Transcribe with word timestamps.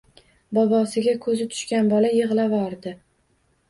Bobosiga 0.57 1.15
ko‘zi 1.27 1.47
tushgan 1.53 1.95
bola 1.95 2.13
yig‘lavordi. 2.19 3.01